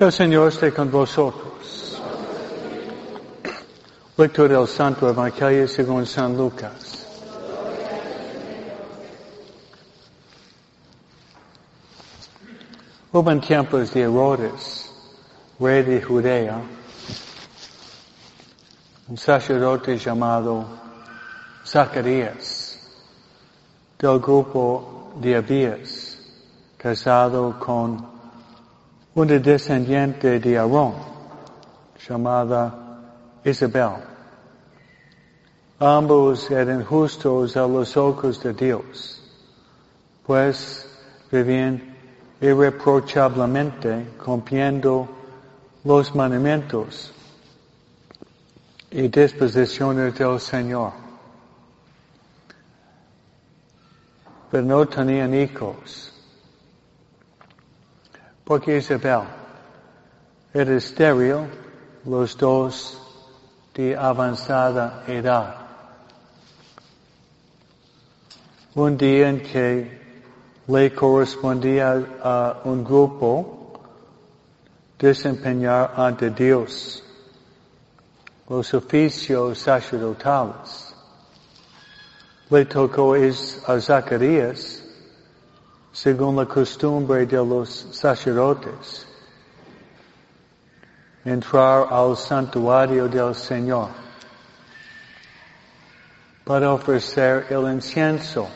[0.00, 2.00] El Señor esté con vosotros.
[4.16, 7.06] Lectura del Santo Evangelio según San Lucas.
[13.12, 14.90] Hubo en tiempos de Herodes,
[15.58, 16.62] rey de Judea,
[19.06, 20.64] un sacerdote llamado
[21.66, 22.80] Zacarías,
[23.98, 26.16] del grupo de Abías,
[26.78, 28.19] casado con
[29.14, 30.94] una descendiente de Aarón,
[32.08, 32.74] llamada
[33.44, 34.04] Isabel.
[35.78, 39.22] Ambos eran justos a los ojos de Dios,
[40.26, 40.88] pues
[41.30, 41.96] vivían
[42.40, 45.08] irreprochablemente cumpliendo
[45.84, 47.12] los mandamientos
[48.90, 50.92] y disposiciones del Señor.
[54.50, 56.09] Pero no tenían hijos
[58.50, 59.28] porque Isabel
[60.52, 61.46] era estéril,
[62.04, 62.98] los dos
[63.72, 65.54] de avanzada edad.
[68.74, 70.00] Un día en que
[70.66, 73.80] le correspondía a un grupo
[74.98, 77.04] desempeñar ante Dios
[78.48, 80.92] los oficios sacerdotales.
[82.50, 84.79] Le tocó a Zacarías
[85.92, 89.06] según la costumbre de los sacerdotes,
[91.24, 93.88] entrar al santuario del Señor
[96.44, 98.48] para ofrecer el incienso,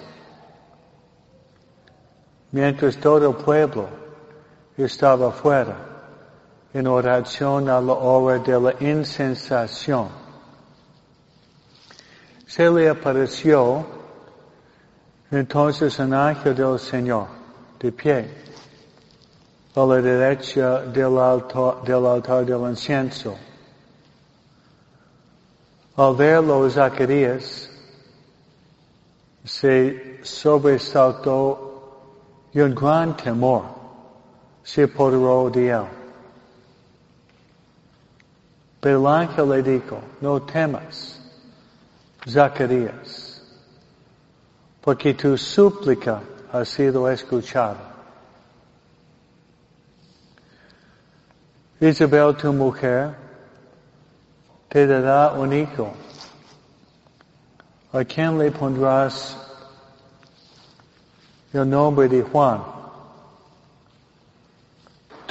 [2.53, 3.89] mientras todo el pueblo
[4.77, 5.77] estaba fuera
[6.73, 10.09] en oración a la hora de la insensación.
[12.47, 14.04] Se le apareció
[15.37, 17.27] entonces un ángel del Señor,
[17.81, 18.29] de pie,
[19.75, 23.37] a la derecha del altar del, altar del incienso.
[25.97, 27.71] Al verlo, Zacarías
[29.45, 31.65] se sobresaltó
[32.53, 33.65] y un gran temor
[34.63, 35.85] se apoderó de él.
[38.81, 41.21] Pero el ángel le dijo, no temas,
[42.29, 43.34] Zacarías
[44.85, 46.21] porque tu súplica
[46.53, 47.95] ha sido escuchada.
[51.81, 53.15] Isabel, tu mujer,
[54.69, 55.91] te dará un hijo.
[57.95, 59.39] ¿A quién le pondrás
[61.55, 62.63] el nombre de Juan?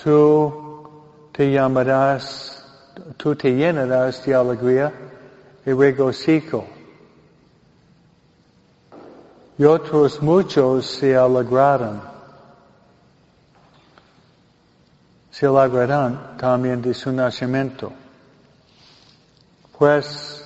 [0.04, 0.90] Tú
[1.32, 2.66] te llamarás,
[3.18, 4.92] tú te llenarás de alegría
[5.64, 6.66] y regocijo
[9.64, 12.02] y otros muchos se alegraron.
[15.32, 17.94] Se alegrarán también de su nacimiento.
[19.78, 20.44] Pues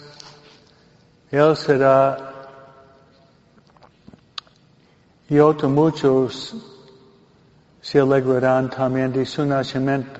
[1.31, 2.31] Él será
[5.28, 6.55] y otros muchos
[7.81, 10.19] se alegrarán también de su nacimiento.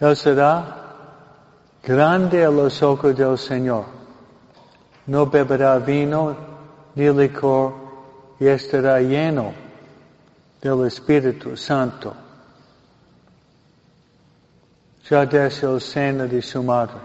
[0.00, 0.82] Él será
[1.82, 3.86] grande a los ojos del Señor.
[5.06, 6.52] No beberá vino
[6.94, 7.74] licor
[8.38, 9.52] y estará lleno
[10.60, 12.14] del Espíritu Santo.
[15.08, 16.96] Ya desde el seno de su madre.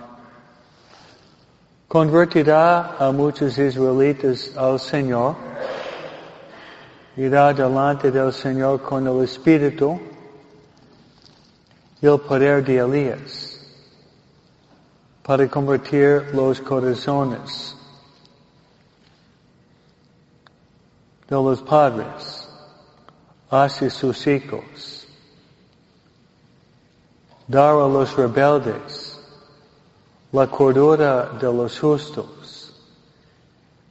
[1.88, 5.36] Convertirá a muchos israelitas al Señor.
[7.18, 10.00] Irá delante del Señor con el Espíritu
[12.02, 13.60] y el poder de Elías
[15.24, 17.76] para convertir los corazones
[21.30, 22.50] de los padres
[23.50, 25.08] hacia sus hijos.
[27.48, 29.20] Dar a los rebeldes
[30.32, 32.74] la cordura de los justos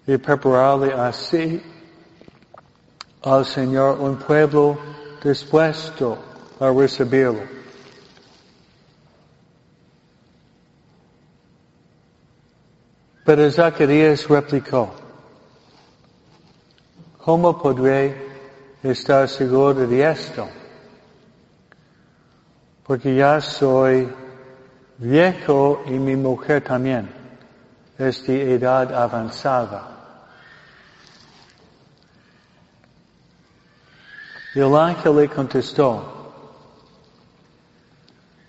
[0.07, 1.63] y prepararle así
[3.23, 4.79] al Señor un pueblo
[5.23, 6.19] dispuesto
[6.61, 7.43] a recibirlo.
[13.25, 14.95] Pero Zacarías replicó,
[17.25, 18.17] ¿Cómo podré
[18.83, 20.49] estar seguro de esto?
[22.85, 24.09] Porque ya soy
[24.99, 27.11] viejo y mi mujer también
[27.99, 29.99] es de edad avanzada.
[34.55, 36.33] Y el ángel le contestó,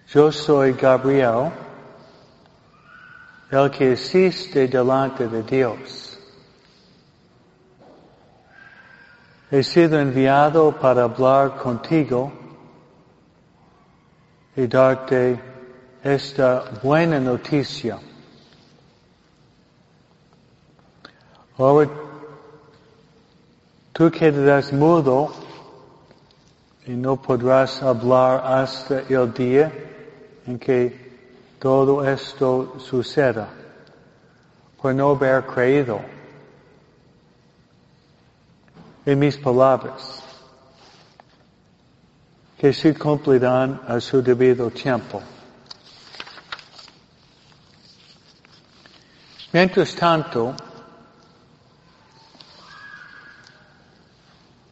[0.07, 1.51] yo soy Gabriel,
[3.51, 6.08] el que existe delante de Dios.
[9.51, 12.31] He sido enviado para hablar contigo
[14.55, 15.39] y darte
[16.03, 17.97] esta buena noticia.
[21.57, 21.89] Ahora
[23.91, 25.33] tú quedarás mudo
[26.85, 29.71] y no podrás hablar hasta el día
[30.45, 33.49] en que todo esto suceda
[34.79, 36.18] por no haber creído
[39.09, 40.21] en mis palabras
[42.59, 45.19] que se cumplirán a su debido tiempo.
[49.51, 50.53] Mientras tanto,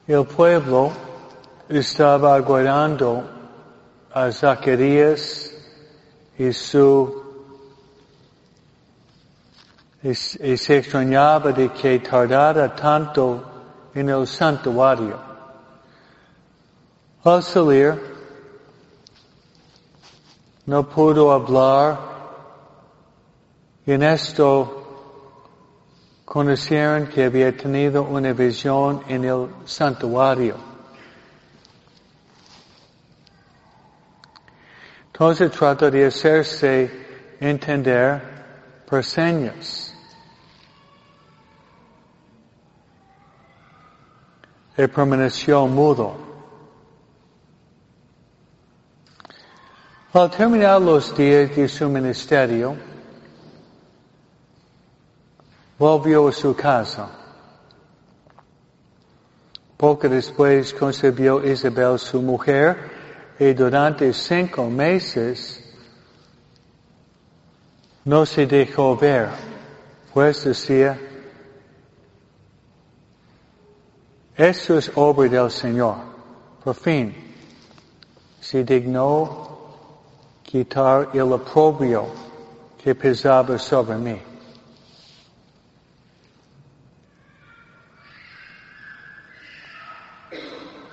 [0.07, 0.91] el pueblo
[1.67, 3.23] estaba aguardando
[4.13, 5.51] a Zacarías
[6.37, 7.23] y su
[10.03, 13.56] y, se extrañaba de que tardara tanto
[13.99, 15.19] en el santuario.
[17.23, 17.99] Al salir,
[20.67, 21.97] no pudo hablar
[23.87, 24.77] y en esto
[26.25, 30.55] conocieron que había tenido una visión en el santuario.
[35.07, 38.21] Entonces trata de hacerse entender
[38.87, 39.86] por señas.
[44.77, 46.15] Y permaneció mudo.
[50.13, 52.75] Al terminar los días de su ministerio,
[55.77, 57.09] volvió a su casa.
[59.77, 62.77] Poco después concebió Isabel su mujer
[63.39, 65.63] y durante cinco meses
[68.03, 69.29] no se dejó ver,
[70.13, 70.99] pues decía,
[74.37, 75.95] eso es obra del Señor.
[76.63, 77.15] Por fin,
[78.39, 79.57] se dignó
[80.43, 82.05] quitar el oprobio
[82.81, 84.21] que pesaba sobre mí.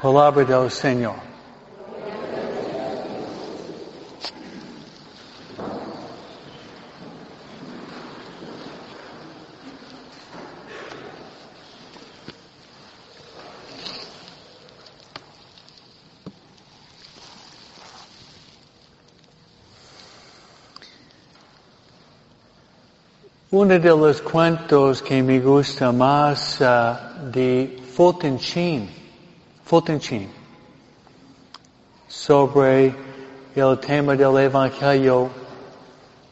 [0.01, 1.34] Palabra del Señor.
[23.57, 28.91] Uno de los cuentos que me gusta más uh, de Fulton Sheen,
[29.65, 30.29] Fulton Sheen,
[32.09, 32.93] sobre
[33.55, 35.31] el tema del Evangelio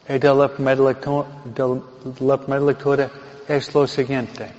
[0.09, 1.81] y de la primera lectura, de
[2.19, 3.09] la primera
[3.47, 4.51] es lo siguiente.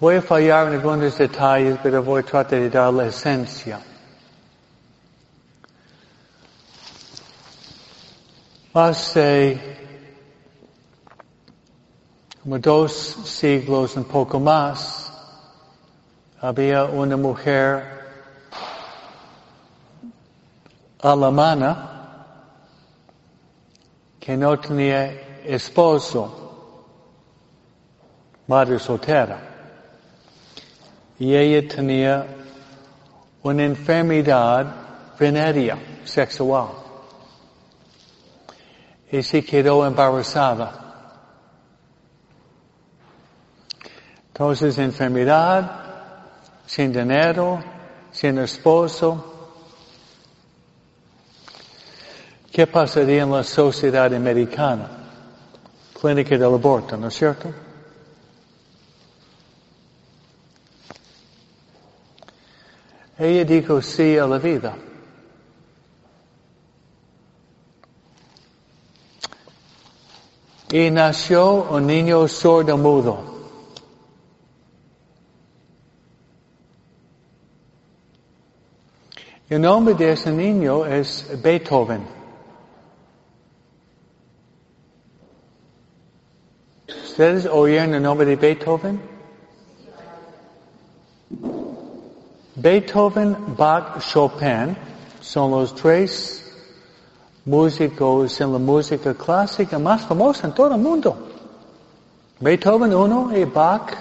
[0.00, 3.78] Voy a fallar en algunos detalles, pero voy a tratar de dar la esencia.
[12.42, 12.92] Como dos
[13.24, 15.12] siglos, un poco más,
[16.40, 18.00] había una mujer
[21.00, 22.24] alemana
[24.18, 26.86] que no tenía esposo,
[28.46, 29.38] madre soltera,
[31.18, 32.26] y ella tenía
[33.42, 34.66] una enfermedad
[35.18, 36.68] venérea sexual
[39.12, 40.79] y se quedó embarazada.
[44.40, 45.70] Entonces, enfermedad,
[46.64, 47.62] sin dinero,
[48.10, 49.68] sin esposo.
[52.50, 54.88] ¿Qué pasaría en la sociedad americana?
[55.92, 57.52] Clínica del aborto, ¿no es cierto?
[63.18, 64.74] Ella dijo sí a la vida.
[70.72, 73.39] Y nació un niño sordo mudo.
[79.50, 82.06] El nombre de ese niño es Beethoven.
[86.86, 89.02] ¿Ustedes oyeron el nombre de Beethoven?
[92.54, 94.76] Beethoven, Bach, Chopin
[95.20, 96.48] son los tres
[97.44, 101.26] músicos en la música clásica más famosos en todo el mundo.
[102.38, 103.96] Beethoven uno y Bach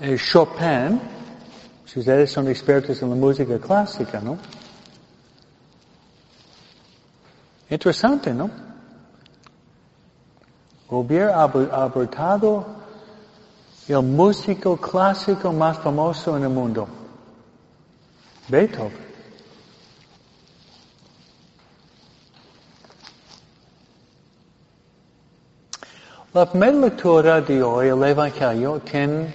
[0.00, 1.00] y Chopin.
[1.84, 4.38] Si ustedes son expertos en la música clásica, ¿no?
[7.72, 8.50] Interesante, ¿no?
[10.90, 12.66] Hubiera abordado
[13.88, 16.86] el músico clásico más famoso en el mundo,
[18.48, 18.92] Beethoven.
[26.34, 29.34] La primera lectura de hoy, el Evangelio, tiene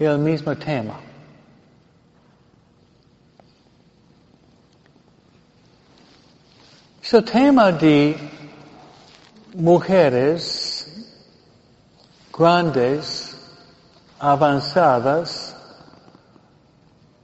[0.00, 1.05] el mismo tema.
[7.06, 8.16] Es el tema de
[9.54, 11.06] mujeres
[12.36, 13.38] grandes,
[14.18, 15.56] avanzadas,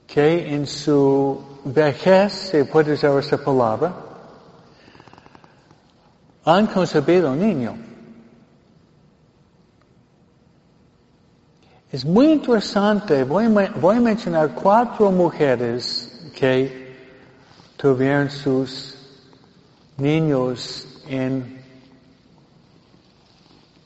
[0.07, 3.93] que en su vejez, se puede usar esa palabra,
[6.45, 7.75] han concebido un niño.
[11.91, 16.95] Es muy interesante, voy a, mencionar cuatro mujeres que
[17.75, 18.92] tuvieron sus
[19.97, 21.63] niños en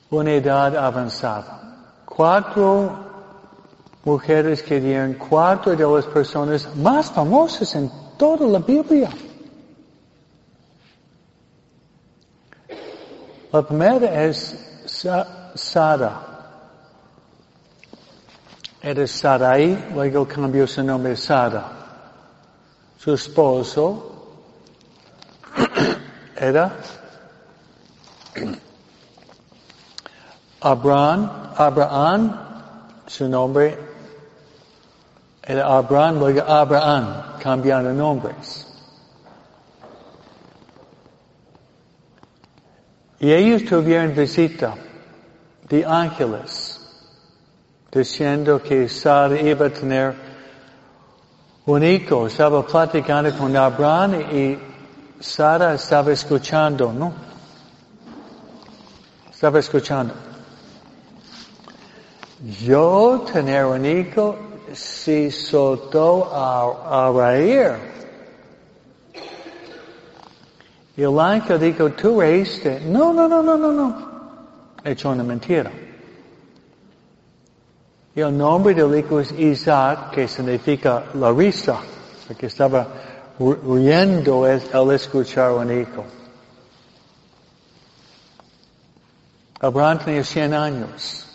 [0.09, 2.03] una edad avanzada.
[2.05, 3.05] Cuatro
[4.03, 9.09] mujeres que dieron cuatro de las personas más famosas en toda la Biblia.
[13.51, 14.83] La primera es
[15.55, 16.21] Sara.
[18.81, 21.71] Era Sarai, luego cambió su nombre a Sara.
[22.97, 24.16] Su esposo
[26.39, 26.71] era
[30.61, 32.39] Abraham, Abraham,
[33.07, 33.77] su nombre
[35.43, 38.65] era Abraham, luego Abraham, cambiando nombres.
[43.19, 44.75] Y ellos tuvieron visita
[45.69, 46.79] de ángeles,
[47.91, 50.15] diciendo que Sara iba a tener
[51.65, 52.27] un hijo.
[52.27, 54.59] Estaba platicando con Abraham y
[55.19, 57.13] Sara estaba escuchando, ¿no?
[59.31, 60.13] Estaba escuchando.
[62.61, 64.35] Yo tener un hijo
[64.73, 67.73] si soltó a, a reír.
[70.95, 72.81] Y ángel dijo, tú reíste.
[72.81, 74.11] No, no, no, no, no, no.
[74.83, 75.71] Hecho una mentira.
[78.15, 81.77] Y el nombre del hijo es Isaac, que significa la risa,
[82.27, 82.87] porque estaba
[83.39, 86.03] riendo al escuchar un hijo.
[89.59, 91.27] Abraham tenía 100 años.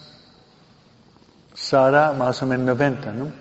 [1.55, 3.33] Sara más o menos 90, ¿no?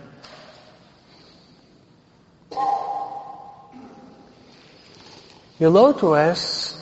[5.59, 6.75] Y el otro es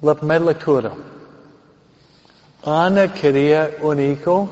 [0.00, 0.92] la primera.
[2.64, 4.48] Ana quería un hijo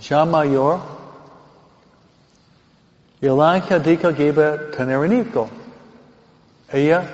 [0.00, 0.97] ya mayor
[3.20, 5.48] y el ángel dijo que iba a tener un hijo.
[6.70, 7.08] Ella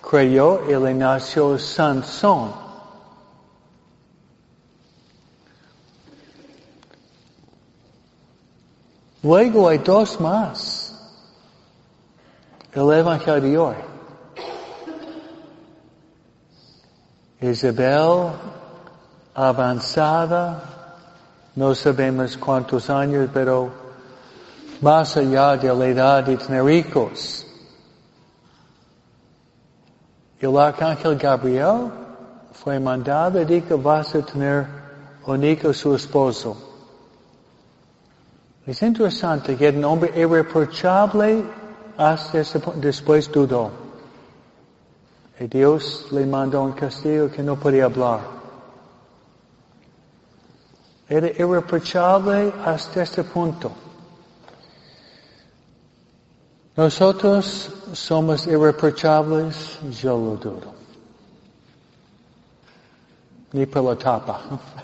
[0.00, 2.52] creyó y le nació Sansón.
[9.22, 10.90] Luego hay dos más
[12.72, 13.74] el Evangelio de hoy.
[17.40, 18.32] Isabel,
[19.34, 20.62] avanzada,
[21.56, 23.89] no sabemos cuántos años, pero
[24.80, 27.46] más allá de la edad de tener hijos.
[30.40, 31.90] El arcángel Gabriel
[32.52, 34.66] fue mandado y dijo, vas a tener
[35.26, 36.56] un hijo su esposo.
[38.66, 41.44] Es interesante que un hombre irreprochable
[41.96, 42.42] hasta
[42.76, 43.70] después dudó.
[45.38, 48.20] Y Dios le mandó un castigo que no podía hablar.
[51.08, 53.72] Era irreprochable hasta este punto.
[56.80, 60.74] Nosotros somos irreprochables, yo lo dudo.
[63.52, 64.40] Ni por la tapa.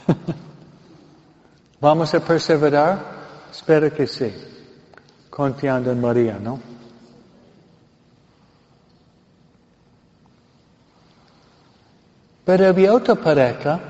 [1.81, 3.49] ¿Vamos a perseverar?
[3.51, 4.31] Espero que sí.
[5.31, 6.61] Confiando en María, ¿no?
[12.45, 13.81] Pero había otra pareja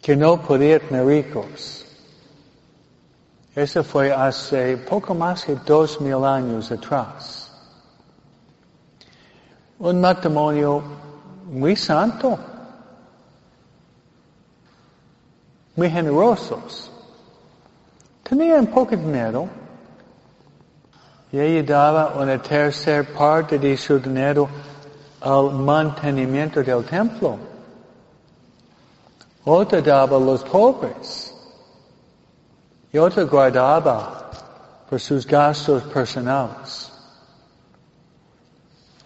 [0.00, 1.87] que no podía tener hijos.
[3.58, 7.50] Eso fue hace poco más de dos mil años atrás.
[9.80, 10.80] Un matrimonio
[11.50, 12.38] muy santo,
[15.74, 16.88] muy generosos.
[18.22, 19.48] Tenían poco dinero
[21.32, 24.48] y ella daba una tercera parte de su dinero
[25.20, 27.36] al mantenimiento del templo.
[29.44, 31.34] Otra daba a los pobres.
[32.92, 34.30] Y otra guardaba
[34.88, 36.92] por sus gastos personales.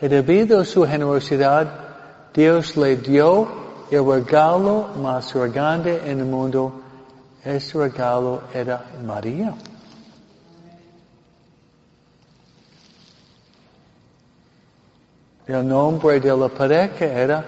[0.00, 1.68] Y debido a su generosidad,
[2.34, 3.48] Dios le dio
[3.90, 6.82] el regalo más grande en el mundo.
[7.44, 9.54] Ese regalo era María.
[15.46, 17.44] El nombre de la pareja era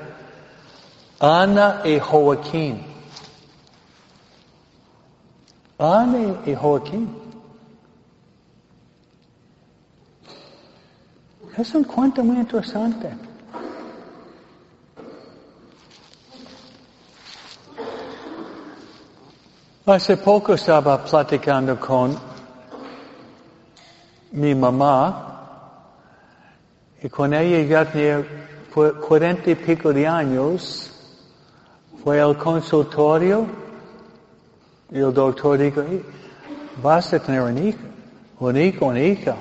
[1.21, 2.83] Ana y Joaquín.
[5.79, 7.25] Ana y Joaquín.
[11.57, 13.11] Es un cuento muy interesante.
[19.87, 22.17] Hace poco estaba platicando con
[24.33, 25.83] mi mamá
[27.03, 28.25] y con ella ya tenía
[29.07, 30.91] cuarenta y pico de años.
[32.03, 33.47] Fue al consultorio
[34.91, 35.85] y el doctor dijo,
[36.83, 37.79] vas a tener un hijo,
[38.41, 39.37] un hijo, una hija.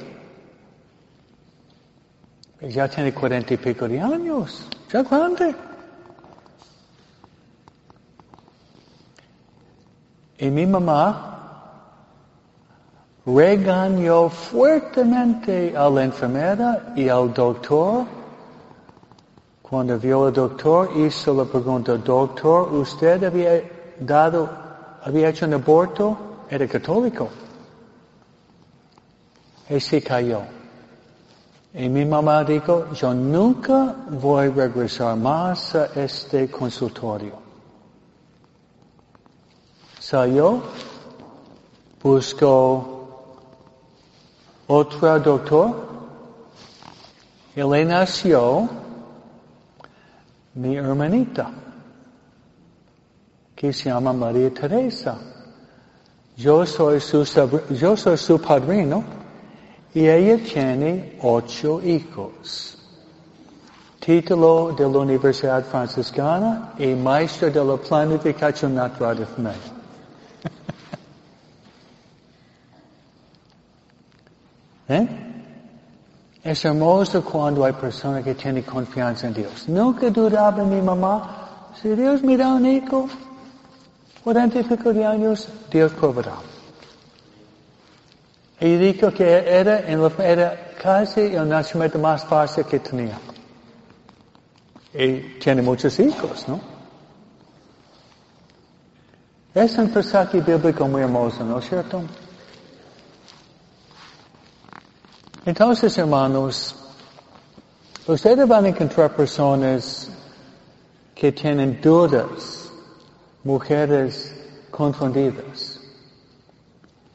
[2.59, 5.55] Ya tiene cuarenta y pico de años, ya grande.
[10.37, 11.33] Y mi mamá
[13.25, 18.05] regañó fuertemente a la enfermera y al doctor.
[19.61, 23.63] Cuando vio al doctor, hizo la pregunta, doctor, ¿usted había
[23.99, 24.49] dado,
[25.03, 26.17] había hecho un aborto?
[26.49, 27.29] Era católico.
[29.69, 30.41] Y se cayó.
[31.73, 37.42] Y mi mamá dijo, yo nunca voy a regresar más a este consultorio.
[40.03, 40.62] Salió,
[42.03, 43.39] buscó
[44.67, 45.75] otro doctor
[47.55, 48.67] le nació
[50.55, 51.51] mi hermanita,
[53.55, 55.17] que se llama María Teresa.
[56.36, 57.24] Yo soy su,
[57.69, 59.05] yo soy su padrino
[59.93, 62.77] y ella tiene ocho hijos.
[64.01, 69.73] Título de la Universidad Franciscana y maestro de la planificación natural de familia.
[74.94, 75.08] ¿Eh?
[76.44, 79.68] Es hermoso cuando hay personas que tienen confianza en Dios.
[79.68, 83.08] Nunca dudaba mi mamá, si Dios me da un hijo,
[84.24, 86.36] cuarenta y pico de años, Dios proveerá.
[88.60, 93.18] Y dijo que era, era casi el nacimiento más fácil que tenía.
[94.94, 96.60] Y tiene muchos hijos, ¿no?
[99.56, 102.03] Es un pasaje bíblico muy hermoso, ¿no es cierto?
[105.46, 106.74] Entonces, hermanos,
[108.08, 110.10] ustedes van a encontrar personas
[111.14, 112.72] que tienen dudas,
[113.44, 114.34] mujeres
[114.72, 115.79] confundidas.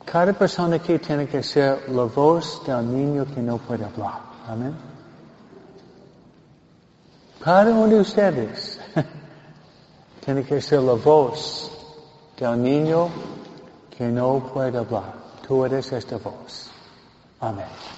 [0.04, 4.20] Cada persona aquí tiene que ser la voz del niño que no puede hablar.
[4.46, 4.74] Amén.
[7.42, 8.78] Cada uno de ustedes
[10.24, 11.70] tiene que ser la voz
[12.38, 13.08] del niño
[13.96, 15.14] que no puede hablar.
[15.46, 16.70] Tú eres esta voz.
[17.40, 17.97] Amén.